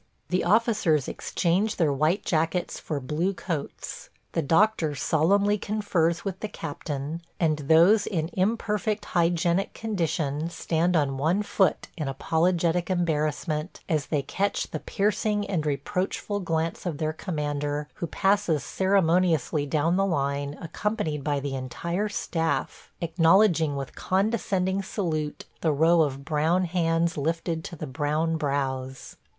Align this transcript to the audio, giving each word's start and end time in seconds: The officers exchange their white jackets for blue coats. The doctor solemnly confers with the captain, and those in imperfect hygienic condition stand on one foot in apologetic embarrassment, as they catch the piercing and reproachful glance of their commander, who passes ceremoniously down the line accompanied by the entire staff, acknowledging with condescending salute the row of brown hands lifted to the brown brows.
The 0.29 0.43
officers 0.43 1.07
exchange 1.07 1.75
their 1.75 1.93
white 1.93 2.25
jackets 2.25 2.79
for 2.79 2.99
blue 2.99 3.35
coats. 3.35 4.09
The 4.31 4.41
doctor 4.41 4.95
solemnly 4.95 5.59
confers 5.59 6.25
with 6.25 6.39
the 6.39 6.47
captain, 6.47 7.21
and 7.39 7.59
those 7.59 8.07
in 8.07 8.31
imperfect 8.33 9.05
hygienic 9.05 9.75
condition 9.75 10.49
stand 10.49 10.95
on 10.95 11.17
one 11.19 11.43
foot 11.43 11.87
in 11.95 12.07
apologetic 12.07 12.89
embarrassment, 12.89 13.81
as 13.87 14.07
they 14.07 14.23
catch 14.23 14.71
the 14.71 14.79
piercing 14.79 15.47
and 15.47 15.67
reproachful 15.67 16.39
glance 16.39 16.87
of 16.87 16.97
their 16.97 17.13
commander, 17.13 17.87
who 17.93 18.07
passes 18.07 18.63
ceremoniously 18.63 19.67
down 19.67 19.97
the 19.97 20.05
line 20.07 20.57
accompanied 20.59 21.23
by 21.23 21.39
the 21.39 21.53
entire 21.55 22.09
staff, 22.09 22.91
acknowledging 23.01 23.75
with 23.75 23.93
condescending 23.93 24.81
salute 24.81 25.45
the 25.61 25.71
row 25.71 26.01
of 26.01 26.25
brown 26.25 26.65
hands 26.65 27.17
lifted 27.17 27.63
to 27.65 27.75
the 27.75 27.85
brown 27.85 28.35
brows. 28.35 29.15